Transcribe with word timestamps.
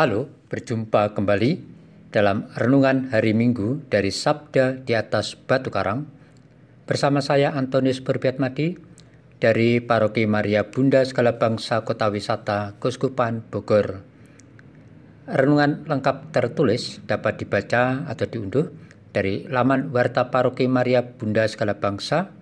Halo, 0.00 0.32
berjumpa 0.48 1.12
kembali 1.12 1.60
dalam 2.08 2.48
renungan 2.56 3.12
hari 3.12 3.36
Minggu 3.36 3.84
dari 3.92 4.08
Sabda 4.08 4.80
di 4.80 4.96
atas 4.96 5.36
Batu 5.36 5.68
Karang 5.68 6.08
bersama 6.88 7.20
saya 7.20 7.52
Antonius 7.52 8.00
Berbiatmadi 8.00 8.80
dari 9.44 9.76
Paroki 9.84 10.24
Maria 10.24 10.72
Bunda 10.72 11.04
Segala 11.04 11.36
Bangsa 11.36 11.84
Kota 11.84 12.08
Wisata 12.08 12.80
Kuskupan 12.80 13.44
Bogor. 13.52 14.00
Renungan 15.28 15.84
lengkap 15.84 16.32
tertulis 16.32 17.04
dapat 17.04 17.36
dibaca 17.36 18.08
atau 18.08 18.24
diunduh 18.24 18.72
dari 19.12 19.44
laman 19.52 19.92
Warta 19.92 20.32
Paroki 20.32 20.64
Maria 20.64 21.04
Bunda 21.04 21.44
Segala 21.44 21.76
Bangsa 21.76 22.32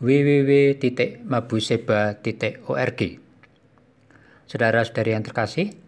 www.mabuseba.org. 0.00 3.00
Saudara-saudari 4.48 5.12
yang 5.12 5.28
terkasih, 5.28 5.87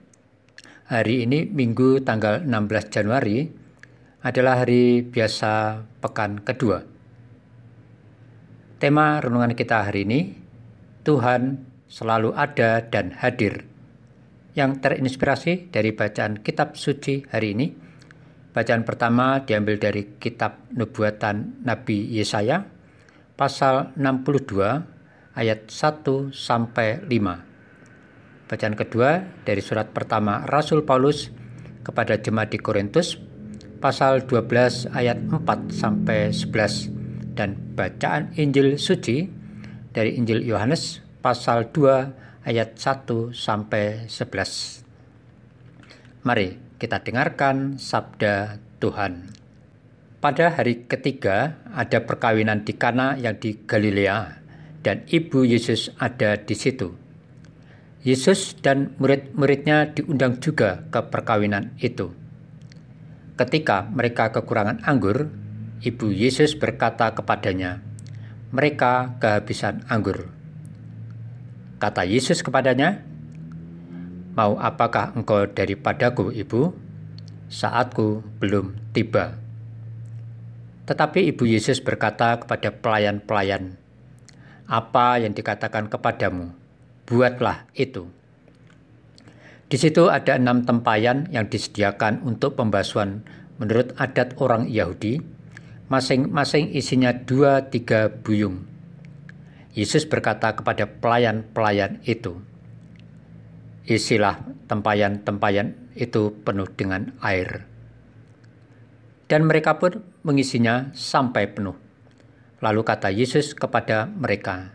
Hari 0.91 1.23
ini 1.23 1.47
Minggu 1.47 2.03
tanggal 2.03 2.43
16 2.43 2.91
Januari 2.91 3.47
adalah 4.27 4.67
hari 4.67 5.07
biasa 5.07 5.87
pekan 6.03 6.43
kedua. 6.43 6.83
Tema 8.83 9.23
renungan 9.23 9.55
kita 9.55 9.87
hari 9.87 10.03
ini, 10.03 10.35
Tuhan 11.07 11.63
selalu 11.87 12.35
ada 12.35 12.83
dan 12.91 13.15
hadir. 13.15 13.71
Yang 14.59 14.83
terinspirasi 14.83 15.71
dari 15.71 15.95
bacaan 15.95 16.43
kitab 16.43 16.75
suci 16.75 17.23
hari 17.31 17.55
ini. 17.55 17.71
Bacaan 18.51 18.83
pertama 18.83 19.47
diambil 19.47 19.79
dari 19.79 20.19
kitab 20.19 20.75
Nubuatan 20.75 21.63
Nabi 21.63 22.19
Yesaya 22.19 22.67
pasal 23.39 23.95
62 23.95 25.39
ayat 25.39 25.71
1 25.71 26.35
sampai 26.35 26.99
5. 27.07 27.50
Bacaan 28.51 28.75
kedua 28.75 29.23
dari 29.47 29.63
surat 29.63 29.95
pertama 29.95 30.43
Rasul 30.43 30.83
Paulus 30.83 31.31
kepada 31.87 32.19
jemaat 32.19 32.51
di 32.51 32.59
Korintus 32.59 33.15
pasal 33.79 34.27
12 34.27 34.91
ayat 34.91 35.23
4 35.23 35.39
sampai 35.71 36.35
11 36.35 37.39
dan 37.39 37.55
bacaan 37.79 38.35
Injil 38.35 38.75
suci 38.75 39.31
dari 39.95 40.19
Injil 40.19 40.43
Yohanes 40.43 40.99
pasal 41.23 41.71
2 41.71 42.43
ayat 42.43 42.75
1 42.75 43.31
sampai 43.31 44.11
11. 44.11 44.83
Mari 46.27 46.59
kita 46.83 47.07
dengarkan 47.07 47.79
sabda 47.79 48.59
Tuhan. 48.83 49.31
Pada 50.19 50.59
hari 50.59 50.91
ketiga 50.91 51.55
ada 51.71 52.03
perkawinan 52.03 52.67
di 52.67 52.75
Kana 52.75 53.15
yang 53.15 53.39
di 53.39 53.63
Galilea 53.63 54.43
dan 54.83 55.07
ibu 55.07 55.47
Yesus 55.47 55.95
ada 56.03 56.35
di 56.35 56.59
situ. 56.59 57.00
Yesus 58.01 58.57
dan 58.65 58.97
murid-muridnya 58.97 59.93
diundang 59.93 60.41
juga 60.41 60.89
ke 60.89 61.05
perkawinan 61.05 61.77
itu. 61.85 62.09
Ketika 63.37 63.85
mereka 63.93 64.33
kekurangan 64.33 64.81
anggur, 64.89 65.29
ibu 65.85 66.09
Yesus 66.09 66.57
berkata 66.57 67.13
kepadanya, 67.13 67.85
"Mereka 68.57 69.21
kehabisan 69.21 69.85
anggur." 69.93 70.33
Kata 71.77 72.09
Yesus 72.09 72.41
kepadanya, 72.41 73.05
"Mau 74.33 74.57
apakah 74.57 75.13
engkau 75.13 75.45
daripadaku, 75.45 76.33
ibu? 76.33 76.73
Saatku 77.53 78.25
belum 78.41 78.81
tiba." 78.97 79.37
Tetapi 80.89 81.29
ibu 81.37 81.45
Yesus 81.45 81.85
berkata 81.85 82.41
kepada 82.41 82.73
pelayan-pelayan, 82.73 83.77
"Apa 84.65 85.21
yang 85.21 85.37
dikatakan 85.37 85.93
kepadamu?" 85.93 86.60
Buatlah 87.11 87.67
itu. 87.75 88.07
Di 89.67 89.75
situ 89.79 90.07
ada 90.07 90.39
enam 90.39 90.63
tempayan 90.63 91.27
yang 91.35 91.51
disediakan 91.51 92.23
untuk 92.23 92.55
pembasuhan 92.55 93.27
menurut 93.59 93.95
adat 93.99 94.39
orang 94.39 94.71
Yahudi, 94.71 95.19
masing-masing 95.91 96.71
isinya 96.71 97.11
dua 97.11 97.67
tiga 97.67 98.11
buyung. 98.11 98.67
Yesus 99.75 100.07
berkata 100.07 100.55
kepada 100.55 100.87
pelayan-pelayan 100.87 102.03
itu, 102.07 102.39
Isilah 103.87 104.39
tempayan-tempayan 104.71 105.95
itu 105.99 106.31
penuh 106.47 106.67
dengan 106.71 107.11
air. 107.23 107.67
Dan 109.27 109.47
mereka 109.47 109.79
pun 109.79 110.03
mengisinya 110.27 110.91
sampai 110.95 111.51
penuh. 111.51 111.75
Lalu 112.59 112.83
kata 112.83 113.15
Yesus 113.15 113.55
kepada 113.55 114.11
mereka, 114.11 114.75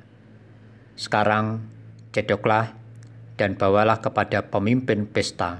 Sekarang 0.95 1.75
cedoklah 2.15 2.71
dan 3.35 3.59
bawalah 3.59 3.99
kepada 3.99 4.47
pemimpin 4.47 5.03
pesta. 5.03 5.59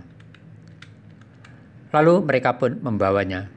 Lalu 1.91 2.23
mereka 2.23 2.55
pun 2.55 2.79
membawanya. 2.79 3.51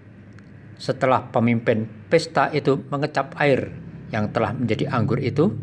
Setelah 0.78 1.31
pemimpin 1.31 1.86
pesta 2.10 2.50
itu 2.50 2.82
mengecap 2.91 3.38
air 3.38 3.70
yang 4.10 4.34
telah 4.34 4.54
menjadi 4.54 4.91
anggur 4.91 5.22
itu, 5.22 5.54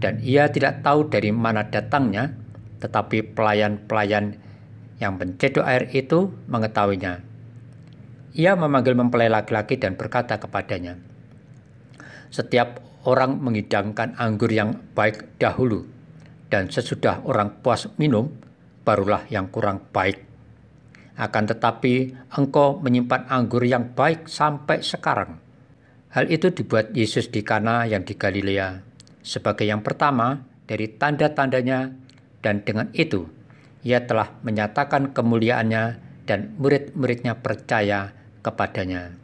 dan 0.00 0.20
ia 0.24 0.48
tidak 0.48 0.80
tahu 0.84 1.08
dari 1.08 1.32
mana 1.32 1.68
datangnya, 1.68 2.32
tetapi 2.80 3.36
pelayan-pelayan 3.36 4.36
yang 5.00 5.16
mencedok 5.16 5.64
air 5.64 5.88
itu 5.92 6.32
mengetahuinya. 6.48 7.24
Ia 8.36 8.52
memanggil 8.58 8.92
mempelai 8.96 9.32
laki-laki 9.32 9.80
dan 9.80 9.96
berkata 9.96 10.36
kepadanya, 10.36 11.00
"Setiap 12.28 12.82
orang 13.08 13.40
mengidangkan 13.40 14.12
anggur 14.20 14.52
yang 14.52 14.76
baik 14.92 15.40
dahulu, 15.40 15.93
dan 16.54 16.70
sesudah 16.70 17.26
orang 17.26 17.58
puas 17.66 17.90
minum, 17.98 18.30
barulah 18.86 19.26
yang 19.26 19.50
kurang 19.50 19.82
baik. 19.90 20.22
Akan 21.18 21.50
tetapi 21.50 22.14
engkau 22.30 22.78
menyimpan 22.78 23.26
anggur 23.26 23.66
yang 23.66 23.90
baik 23.90 24.30
sampai 24.30 24.78
sekarang. 24.86 25.42
Hal 26.14 26.30
itu 26.30 26.54
dibuat 26.54 26.94
Yesus 26.94 27.26
di 27.26 27.42
Kana 27.42 27.90
yang 27.90 28.06
di 28.06 28.14
Galilea 28.14 28.94
sebagai 29.24 29.66
yang 29.66 29.82
pertama 29.82 30.46
dari 30.70 30.86
tanda-tandanya 30.94 31.90
dan 32.38 32.62
dengan 32.62 32.86
itu 32.94 33.26
ia 33.82 34.04
telah 34.06 34.30
menyatakan 34.46 35.10
kemuliaannya 35.10 35.84
dan 36.28 36.54
murid-muridnya 36.60 37.34
percaya 37.42 38.14
kepadanya. 38.46 39.16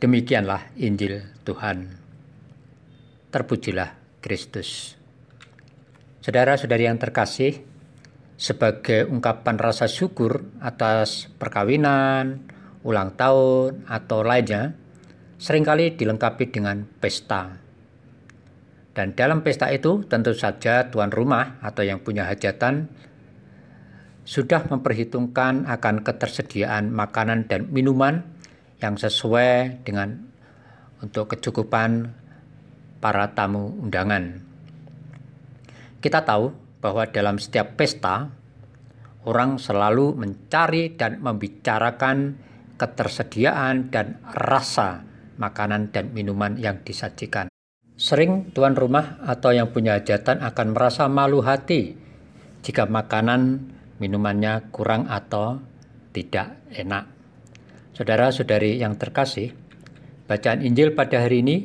Demikianlah 0.00 0.72
Injil 0.80 1.20
Tuhan. 1.44 2.00
Terpujilah 3.28 3.92
Kristus. 4.24 5.03
Saudara-saudari 6.24 6.88
yang 6.88 6.96
terkasih, 6.96 7.60
sebagai 8.40 9.04
ungkapan 9.12 9.60
rasa 9.60 9.84
syukur 9.84 10.48
atas 10.56 11.28
perkawinan, 11.36 12.48
ulang 12.80 13.12
tahun, 13.12 13.84
atau 13.84 14.24
lainnya, 14.24 14.72
sering 15.36 15.68
kali 15.68 15.92
dilengkapi 15.92 16.48
dengan 16.48 16.88
pesta. 16.96 17.60
Dan 18.96 19.12
dalam 19.12 19.44
pesta 19.44 19.68
itu 19.68 20.00
tentu 20.08 20.32
saja 20.32 20.88
tuan 20.88 21.12
rumah 21.12 21.60
atau 21.60 21.84
yang 21.84 22.00
punya 22.00 22.24
hajatan 22.24 22.88
sudah 24.24 24.64
memperhitungkan 24.64 25.68
akan 25.68 26.00
ketersediaan 26.08 26.88
makanan 26.88 27.52
dan 27.52 27.68
minuman 27.68 28.24
yang 28.80 28.96
sesuai 28.96 29.84
dengan 29.84 30.24
untuk 31.04 31.36
kecukupan 31.36 32.16
para 33.04 33.28
tamu 33.36 33.76
undangan. 33.76 34.53
Kita 36.04 36.20
tahu 36.20 36.52
bahwa 36.84 37.08
dalam 37.08 37.40
setiap 37.40 37.80
pesta, 37.80 38.28
orang 39.24 39.56
selalu 39.56 40.12
mencari 40.12 40.92
dan 41.00 41.16
membicarakan 41.24 42.36
ketersediaan 42.76 43.88
dan 43.88 44.20
rasa 44.36 45.00
makanan 45.40 45.96
dan 45.96 46.12
minuman 46.12 46.60
yang 46.60 46.84
disajikan. 46.84 47.48
Sering 47.96 48.52
tuan 48.52 48.76
rumah 48.76 49.16
atau 49.24 49.56
yang 49.56 49.72
punya 49.72 49.96
hajatan 49.96 50.44
akan 50.44 50.76
merasa 50.76 51.08
malu 51.08 51.40
hati 51.40 51.96
jika 52.60 52.84
makanan 52.84 53.72
minumannya 53.96 54.68
kurang 54.76 55.08
atau 55.08 55.56
tidak 56.12 56.68
enak. 56.68 57.08
Saudara-saudari 57.96 58.76
yang 58.76 59.00
terkasih, 59.00 59.56
bacaan 60.28 60.60
Injil 60.60 60.92
pada 60.92 61.24
hari 61.24 61.40
ini 61.40 61.64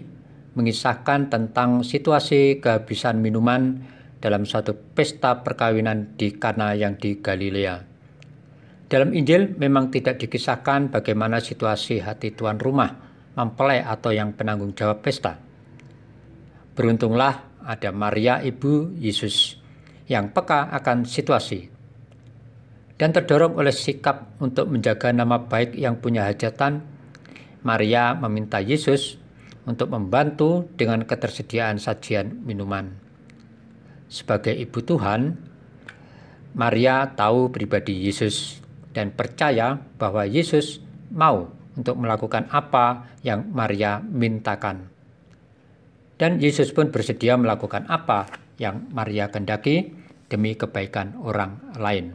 mengisahkan 0.55 1.27
tentang 1.27 1.83
situasi 1.83 2.63
kehabisan 2.63 3.19
minuman 3.19 3.98
dalam 4.19 4.43
suatu 4.43 4.75
pesta 4.75 5.39
perkawinan 5.39 6.19
di 6.19 6.35
Kana 6.35 6.75
yang 6.75 6.99
di 6.99 7.23
Galilea. 7.23 7.87
Dalam 8.91 9.15
Injil 9.15 9.55
memang 9.55 9.87
tidak 9.93 10.19
dikisahkan 10.19 10.91
bagaimana 10.91 11.39
situasi 11.39 12.03
hati 12.03 12.35
tuan 12.35 12.59
rumah, 12.59 12.91
mempelai 13.39 13.79
atau 13.79 14.11
yang 14.11 14.35
penanggung 14.35 14.75
jawab 14.75 14.99
pesta. 14.99 15.39
Beruntunglah 16.75 17.63
ada 17.63 17.89
Maria 17.95 18.43
ibu 18.43 18.91
Yesus 18.99 19.55
yang 20.09 20.33
peka 20.33 20.73
akan 20.73 21.05
situasi 21.05 21.69
dan 22.99 23.15
terdorong 23.15 23.55
oleh 23.55 23.71
sikap 23.71 24.35
untuk 24.43 24.67
menjaga 24.67 25.15
nama 25.15 25.39
baik 25.39 25.77
yang 25.77 26.01
punya 26.01 26.27
hajatan, 26.27 26.83
Maria 27.63 28.17
meminta 28.17 28.59
Yesus 28.59 29.15
untuk 29.63 29.93
membantu 29.93 30.67
dengan 30.75 31.05
ketersediaan 31.05 31.77
sajian 31.77 32.41
minuman 32.43 33.08
sebagai 34.09 34.51
ibu 34.57 34.81
Tuhan, 34.81 35.37
Maria 36.57 37.13
tahu 37.13 37.53
pribadi 37.53 38.09
Yesus 38.09 38.57
dan 38.91 39.13
percaya 39.13 39.77
bahwa 39.77 40.25
Yesus 40.25 40.81
mau 41.13 41.47
untuk 41.77 41.95
melakukan 41.95 42.49
apa 42.49 43.15
yang 43.21 43.47
Maria 43.53 44.01
mintakan. 44.01 44.89
Dan 46.19 46.43
Yesus 46.43 46.75
pun 46.75 46.91
bersedia 46.91 47.39
melakukan 47.39 47.87
apa 47.87 48.27
yang 48.59 48.91
Maria 48.91 49.31
kendaki 49.31 49.95
demi 50.27 50.59
kebaikan 50.59 51.15
orang 51.23 51.79
lain. 51.79 52.11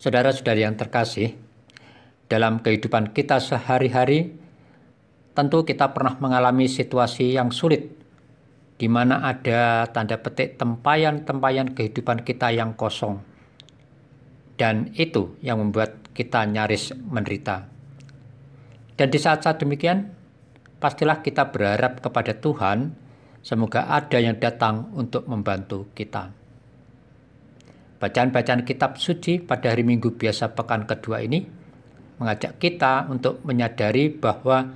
Saudara-saudari 0.00 0.64
yang 0.64 0.74
terkasih, 0.74 1.36
dalam 2.32 2.64
kehidupan 2.64 3.12
kita 3.12 3.38
sehari-hari, 3.44 4.34
tentu 5.36 5.68
kita 5.68 5.92
pernah 5.92 6.16
mengalami 6.16 6.64
situasi 6.64 7.36
yang 7.36 7.52
sulit, 7.52 8.01
di 8.76 8.88
mana 8.90 9.22
ada 9.22 9.86
tanda 9.90 10.18
petik 10.18 10.58
tempayan-tempayan 10.58 11.76
kehidupan 11.76 12.24
kita 12.24 12.50
yang 12.50 12.74
kosong. 12.74 13.20
Dan 14.56 14.92
itu 14.94 15.36
yang 15.42 15.58
membuat 15.58 16.12
kita 16.12 16.44
nyaris 16.46 16.94
menderita. 16.96 17.66
Dan 18.96 19.08
di 19.08 19.18
saat-saat 19.18 19.58
demikian, 19.58 20.12
pastilah 20.78 21.24
kita 21.24 21.50
berharap 21.50 22.04
kepada 22.04 22.36
Tuhan, 22.36 22.94
semoga 23.40 23.88
ada 23.88 24.18
yang 24.20 24.36
datang 24.38 24.92
untuk 24.94 25.26
membantu 25.26 25.88
kita. 25.96 26.30
Bacaan-bacaan 27.98 28.66
kitab 28.66 28.98
suci 28.98 29.38
pada 29.38 29.70
hari 29.70 29.86
Minggu 29.86 30.14
biasa 30.18 30.58
pekan 30.58 30.90
kedua 30.90 31.22
ini 31.22 31.46
mengajak 32.18 32.58
kita 32.58 33.06
untuk 33.10 33.42
menyadari 33.46 34.10
bahwa 34.10 34.74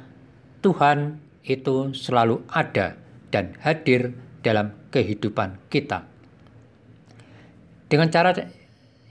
Tuhan 0.63 1.23
itu 1.47 1.95
selalu 1.95 2.43
ada 2.51 3.06
dan 3.37 3.53
hadir 3.61 4.17
dalam 4.41 4.73
kehidupan 4.89 5.61
kita. 5.69 6.09
Dengan 7.93 8.09
cara 8.09 8.33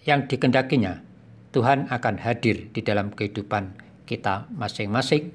yang 0.10 0.26
dikendakinya, 0.26 1.06
Tuhan 1.54 1.94
akan 1.94 2.16
hadir 2.26 2.74
di 2.74 2.82
dalam 2.82 3.14
kehidupan 3.14 3.78
kita 4.10 4.50
masing-masing 4.50 5.30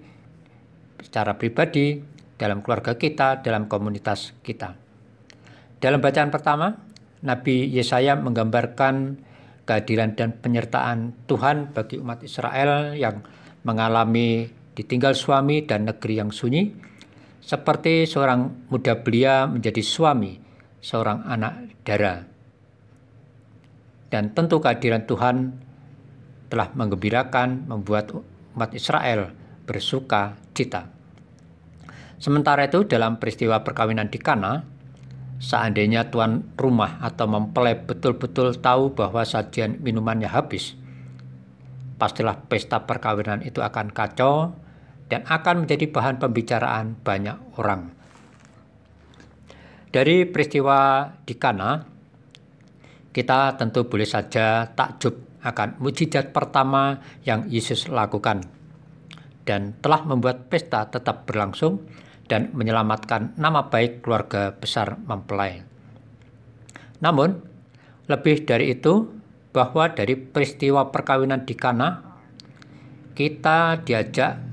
secara 0.98 1.38
pribadi, 1.38 2.02
dalam 2.34 2.66
keluarga 2.66 2.98
kita, 2.98 3.38
dalam 3.46 3.70
komunitas 3.70 4.34
kita. 4.42 4.74
Dalam 5.78 6.02
bacaan 6.02 6.34
pertama, 6.34 6.74
Nabi 7.22 7.70
Yesaya 7.70 8.18
menggambarkan 8.18 9.22
kehadiran 9.64 10.18
dan 10.18 10.34
penyertaan 10.34 11.14
Tuhan 11.30 11.70
bagi 11.70 12.02
umat 12.02 12.26
Israel 12.26 12.98
yang 12.98 13.22
mengalami 13.62 14.50
ditinggal 14.74 15.12
suami 15.12 15.62
dan 15.62 15.86
negeri 15.86 16.20
yang 16.20 16.34
sunyi, 16.34 16.72
seperti 17.40 18.04
seorang 18.04 18.68
muda 18.68 19.00
belia 19.00 19.48
menjadi 19.48 19.80
suami 19.80 20.36
seorang 20.80 21.24
anak 21.24 21.82
dara. 21.82 22.24
Dan 24.10 24.34
tentu 24.36 24.58
kehadiran 24.58 25.06
Tuhan 25.06 25.36
telah 26.50 26.68
menggembirakan, 26.74 27.70
membuat 27.70 28.10
umat 28.56 28.70
Israel 28.74 29.30
bersuka 29.64 30.34
cita. 30.50 30.90
Sementara 32.18 32.66
itu 32.66 32.84
dalam 32.84 33.16
peristiwa 33.22 33.62
perkawinan 33.62 34.10
di 34.10 34.18
Kana, 34.18 34.66
seandainya 35.40 36.10
tuan 36.10 36.52
rumah 36.58 37.00
atau 37.00 37.30
mempelai 37.30 37.78
betul-betul 37.78 38.58
tahu 38.60 38.92
bahwa 38.92 39.24
sajian 39.24 39.78
minumannya 39.80 40.28
habis, 40.28 40.76
pastilah 41.96 42.44
pesta 42.50 42.84
perkawinan 42.84 43.40
itu 43.46 43.62
akan 43.62 43.94
kacau 43.94 44.52
dan 45.10 45.26
akan 45.26 45.66
menjadi 45.66 45.90
bahan 45.90 46.22
pembicaraan 46.22 46.94
banyak 47.02 47.58
orang. 47.58 47.90
Dari 49.90 50.22
peristiwa 50.22 51.10
di 51.26 51.34
Kana, 51.34 51.82
kita 53.10 53.58
tentu 53.58 53.90
boleh 53.90 54.06
saja 54.06 54.70
takjub 54.70 55.42
akan 55.42 55.82
mujizat 55.82 56.30
pertama 56.30 57.02
yang 57.26 57.50
Yesus 57.50 57.90
lakukan 57.90 58.46
dan 59.42 59.74
telah 59.82 60.06
membuat 60.06 60.46
pesta 60.46 60.86
tetap 60.86 61.26
berlangsung 61.26 61.82
dan 62.30 62.54
menyelamatkan 62.54 63.34
nama 63.34 63.66
baik 63.66 64.06
keluarga 64.06 64.54
besar 64.54 64.94
mempelai. 64.94 65.66
Namun, 67.02 67.42
lebih 68.06 68.46
dari 68.46 68.78
itu, 68.78 69.10
bahwa 69.50 69.90
dari 69.90 70.14
peristiwa 70.14 70.94
perkawinan 70.94 71.42
di 71.42 71.58
Kana, 71.58 71.98
kita 73.18 73.82
diajak 73.82 74.49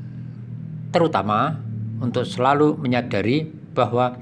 terutama 0.91 1.59
untuk 1.99 2.23
selalu 2.23 2.77
menyadari 2.79 3.47
bahwa 3.73 4.17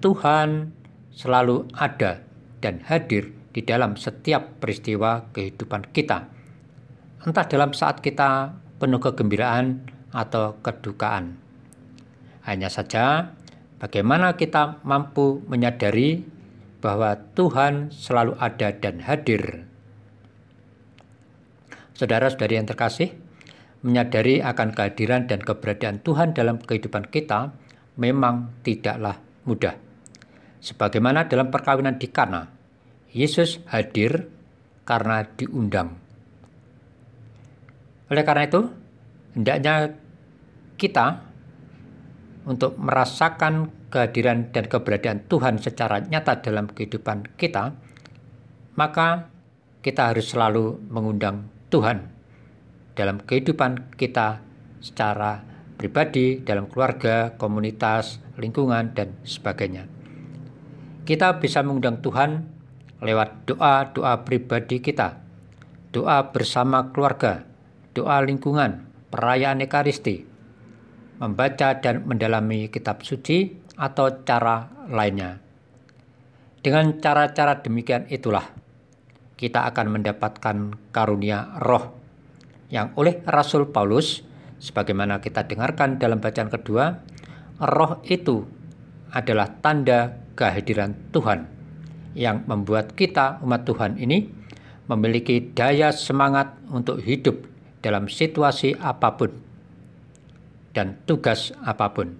Tuhan 0.00 0.74
selalu 1.14 1.70
ada 1.72 2.20
dan 2.60 2.82
hadir 2.84 3.32
di 3.54 3.62
dalam 3.62 3.94
setiap 3.94 4.58
peristiwa 4.58 5.30
kehidupan 5.30 5.94
kita. 5.94 6.26
Entah 7.24 7.46
dalam 7.46 7.72
saat 7.72 8.02
kita 8.02 8.52
penuh 8.82 9.00
kegembiraan 9.00 9.86
atau 10.12 10.58
kedukaan. 10.60 11.38
Hanya 12.44 12.68
saja 12.68 13.32
bagaimana 13.80 14.36
kita 14.36 14.84
mampu 14.84 15.40
menyadari 15.48 16.20
bahwa 16.84 17.16
Tuhan 17.32 17.88
selalu 17.88 18.36
ada 18.36 18.76
dan 18.76 19.00
hadir. 19.00 19.64
Saudara-saudari 21.96 22.60
yang 22.60 22.68
terkasih, 22.68 23.16
menyadari 23.84 24.40
akan 24.40 24.72
kehadiran 24.72 25.28
dan 25.28 25.44
keberadaan 25.44 26.00
Tuhan 26.00 26.32
dalam 26.32 26.56
kehidupan 26.56 27.12
kita 27.12 27.52
memang 28.00 28.64
tidaklah 28.64 29.20
mudah. 29.44 29.76
Sebagaimana 30.64 31.28
dalam 31.28 31.52
perkawinan 31.52 32.00
di 32.00 32.08
Kana, 32.08 32.48
Yesus 33.12 33.60
hadir 33.68 34.32
karena 34.88 35.28
diundang. 35.36 36.00
Oleh 38.08 38.24
karena 38.24 38.48
itu, 38.48 38.72
hendaknya 39.36 39.92
kita 40.80 41.20
untuk 42.48 42.80
merasakan 42.80 43.68
kehadiran 43.92 44.48
dan 44.48 44.64
keberadaan 44.64 45.28
Tuhan 45.28 45.60
secara 45.60 46.00
nyata 46.00 46.40
dalam 46.40 46.72
kehidupan 46.72 47.36
kita, 47.36 47.76
maka 48.80 49.28
kita 49.84 50.08
harus 50.08 50.32
selalu 50.32 50.80
mengundang 50.88 51.52
Tuhan 51.68 52.13
dalam 52.94 53.18
kehidupan 53.22 53.98
kita 53.98 54.42
secara 54.78 55.42
pribadi, 55.74 56.38
dalam 56.40 56.70
keluarga, 56.70 57.34
komunitas, 57.34 58.22
lingkungan, 58.38 58.94
dan 58.94 59.18
sebagainya. 59.26 59.90
Kita 61.04 61.36
bisa 61.42 61.60
mengundang 61.60 62.00
Tuhan 62.00 62.48
lewat 63.04 63.50
doa-doa 63.50 64.24
pribadi 64.24 64.80
kita, 64.80 65.20
doa 65.92 66.32
bersama 66.32 66.94
keluarga, 66.94 67.44
doa 67.92 68.22
lingkungan, 68.24 68.88
perayaan 69.12 69.60
Ekaristi, 69.60 70.24
membaca 71.20 71.76
dan 71.82 72.08
mendalami 72.08 72.72
kitab 72.72 73.04
suci, 73.04 73.60
atau 73.74 74.22
cara 74.22 74.70
lainnya. 74.86 75.42
Dengan 76.64 76.96
cara-cara 77.02 77.60
demikian 77.60 78.08
itulah 78.08 78.54
kita 79.34 79.66
akan 79.68 79.98
mendapatkan 80.00 80.56
karunia 80.94 81.58
roh 81.60 82.03
yang 82.74 82.90
oleh 82.98 83.22
Rasul 83.22 83.70
Paulus, 83.70 84.26
sebagaimana 84.58 85.22
kita 85.22 85.46
dengarkan 85.46 86.02
dalam 86.02 86.18
bacaan 86.18 86.50
kedua, 86.50 87.06
roh 87.62 88.02
itu 88.02 88.42
adalah 89.14 89.46
tanda 89.62 90.18
kehadiran 90.34 90.98
Tuhan 91.14 91.46
yang 92.18 92.42
membuat 92.50 92.98
kita 92.98 93.38
umat 93.46 93.62
Tuhan 93.62 93.94
ini 94.02 94.26
memiliki 94.90 95.54
daya 95.54 95.94
semangat 95.94 96.58
untuk 96.66 96.98
hidup 96.98 97.46
dalam 97.78 98.10
situasi 98.10 98.74
apa 98.82 99.14
pun 99.14 99.30
dan 100.74 100.98
tugas 101.06 101.54
apa 101.62 101.94
pun. 101.94 102.18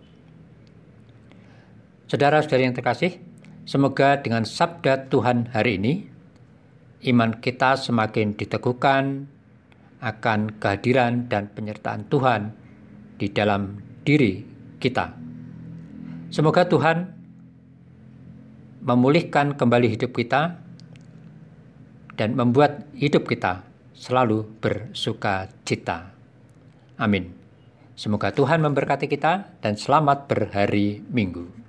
Saudara-saudari 2.06 2.70
yang 2.70 2.78
terkasih, 2.78 3.18
semoga 3.66 4.22
dengan 4.22 4.46
sabda 4.46 5.10
Tuhan 5.10 5.50
hari 5.50 5.82
ini, 5.82 5.94
iman 7.10 7.42
kita 7.42 7.74
semakin 7.74 8.38
diteguhkan 8.38 9.33
akan 10.04 10.60
kehadiran 10.60 11.32
dan 11.32 11.48
penyertaan 11.48 12.04
Tuhan 12.12 12.52
di 13.16 13.32
dalam 13.32 13.80
diri 14.04 14.44
kita. 14.76 15.16
Semoga 16.28 16.68
Tuhan 16.68 17.08
memulihkan 18.84 19.56
kembali 19.56 19.96
hidup 19.96 20.12
kita 20.12 20.60
dan 22.20 22.36
membuat 22.36 22.84
hidup 22.92 23.24
kita 23.24 23.64
selalu 23.96 24.44
bersuka 24.60 25.48
cita. 25.64 26.12
Amin. 27.00 27.32
Semoga 27.96 28.34
Tuhan 28.34 28.60
memberkati 28.60 29.08
kita 29.08 29.56
dan 29.62 29.74
selamat 29.78 30.28
berhari 30.28 31.00
Minggu. 31.08 31.63